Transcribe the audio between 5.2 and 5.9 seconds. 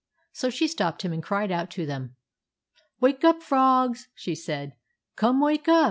wake up